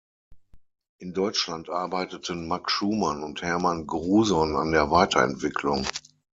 [0.97, 5.85] In Deutschland arbeiteten Max Schumann und Hermann Gruson an der Weiterentwicklung.